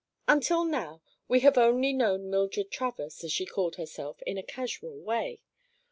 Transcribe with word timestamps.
Until 0.27 0.63
now 0.63 1.03
we 1.27 1.41
have 1.41 1.59
only 1.59 1.93
known 1.93 2.31
Mildred 2.31 2.71
Travers, 2.71 3.23
as 3.23 3.31
she 3.31 3.45
called 3.45 3.75
herself, 3.75 4.19
in 4.23 4.35
a 4.35 4.41
casual 4.41 4.99
way. 4.99 5.43